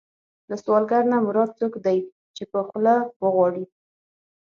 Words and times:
له 0.49 0.55
سوالګر 0.63 1.03
نه 1.11 1.17
مراد 1.25 1.49
څوک 1.59 1.73
دی 1.85 1.97
چې 2.35 2.43
په 2.51 2.59
خوله 2.67 2.95
وغواړي. 3.23 3.65